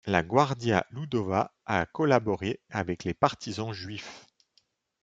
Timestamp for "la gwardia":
0.07-0.83